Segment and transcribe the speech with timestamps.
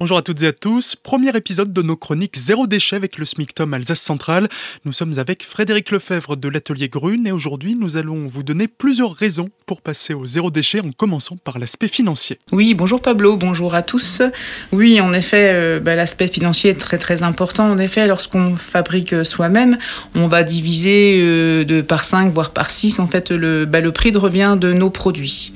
[0.00, 3.24] Bonjour à toutes et à tous, premier épisode de nos chroniques Zéro déchet avec le
[3.24, 4.48] SMICTOM Alsace Centrale.
[4.84, 9.12] Nous sommes avec Frédéric Lefebvre de l'atelier Grune et aujourd'hui nous allons vous donner plusieurs
[9.12, 12.38] raisons pour passer au zéro déchet en commençant par l'aspect financier.
[12.52, 14.22] Oui, bonjour Pablo, bonjour à tous.
[14.70, 17.68] Oui, en effet, euh, bah, l'aspect financier est très très important.
[17.68, 19.78] En effet, lorsqu'on fabrique soi-même,
[20.14, 23.90] on va diviser euh, de par 5 voire par 6 en fait le, bah, le
[23.90, 25.52] prix de revient de nos produits.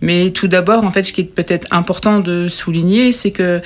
[0.00, 3.62] Mais tout d'abord, en fait, ce qui est peut-être important de souligner, c'est que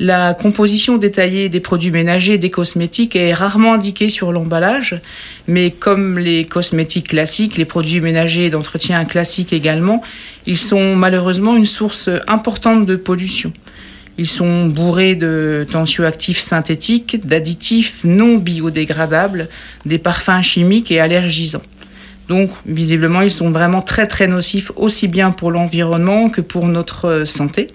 [0.00, 4.98] la composition détaillée des produits ménagers et des cosmétiques est rarement indiquée sur l'emballage,
[5.46, 10.02] mais comme les cosmétiques classiques, les produits ménagers d'entretien classiques également,
[10.46, 13.52] ils sont malheureusement une source importante de pollution.
[14.16, 19.48] Ils sont bourrés de tensioactifs synthétiques, d'additifs non biodégradables,
[19.84, 21.62] des parfums chimiques et allergisants.
[22.30, 27.06] Donc, visiblement, ils sont vraiment très très nocifs aussi bien pour l'environnement que pour notre
[27.06, 27.66] euh, santé.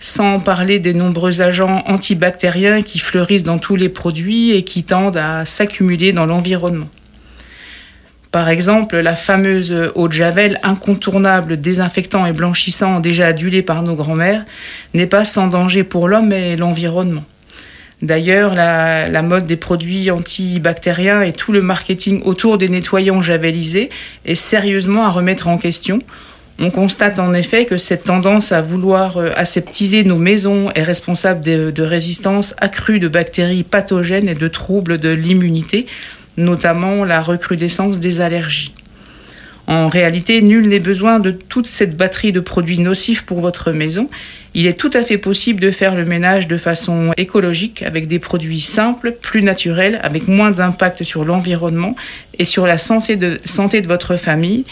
[0.00, 5.16] Sans parler des nombreux agents antibactériens qui fleurissent dans tous les produits et qui tendent
[5.16, 6.88] à s'accumuler dans l'environnement.
[8.32, 13.94] Par exemple, la fameuse eau de Javel, incontournable désinfectant et blanchissant déjà adulée par nos
[13.94, 14.44] grands-mères,
[14.94, 17.24] n'est pas sans danger pour l'homme et l'environnement.
[18.02, 23.88] D'ailleurs, la, mode des produits antibactériens et tout le marketing autour des nettoyants javelisés
[24.26, 26.00] est sérieusement à remettre en question.
[26.58, 31.42] On constate en effet que cette tendance à vouloir euh, aseptiser nos maisons est responsable
[31.42, 35.84] de, de résistance accrue de bactéries pathogènes et de troubles de l'immunité,
[36.38, 38.72] notamment la recrudescence des allergies.
[39.66, 44.08] En réalité, nul n'est besoin de toute cette batterie de produits nocifs pour votre maison.
[44.54, 48.18] Il est tout à fait possible de faire le ménage de façon écologique avec des
[48.18, 51.96] produits simples, plus naturels, avec moins d'impact sur l'environnement
[52.38, 54.64] et sur la santé de, santé de votre famille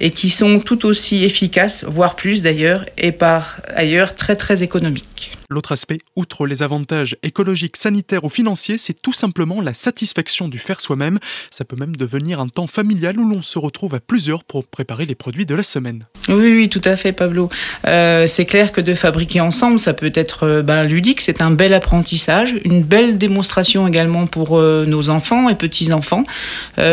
[0.00, 5.32] et qui sont tout aussi efficaces, voire plus d'ailleurs, et par ailleurs très très économiques.
[5.52, 10.58] L'autre aspect, outre les avantages écologiques, sanitaires ou financiers, c'est tout simplement la satisfaction du
[10.58, 11.18] faire soi-même.
[11.50, 15.06] Ça peut même devenir un temps familial où l'on se retrouve à plusieurs pour préparer
[15.06, 16.06] les produits de la semaine.
[16.28, 17.48] Oui, oui, tout à fait, Pablo.
[17.88, 21.50] Euh, c'est clair que de fabriquer ensemble, ça peut être euh, ben, ludique, c'est un
[21.50, 26.22] bel apprentissage, une belle démonstration également pour euh, nos enfants et petits-enfants.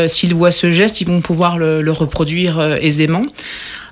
[0.07, 2.77] S'ils voient ce geste, ils vont pouvoir le, le reproduire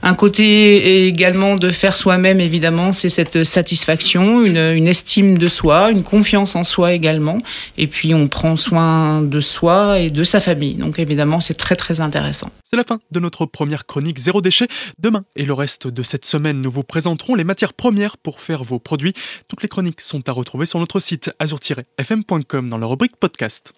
[0.02, 5.90] Un côté également de faire soi-même, évidemment, c'est cette satisfaction, une, une, estime de soi,
[5.90, 7.40] une confiance en soi également.
[7.78, 10.76] Et puis, on prend soin de soi et de sa famille.
[10.76, 12.52] Donc, évidemment, c'est très, très intéressant.
[12.64, 14.68] C'est la fin de notre première chronique Zéro déchet.
[15.00, 18.64] Demain et le reste de cette semaine, nous vous présenterons les matières premières pour faire
[18.64, 19.14] vos produits.
[19.48, 23.74] Toutes les chroniques sont à retrouver sur notre site azur-fm.com dans la rubrique podcast.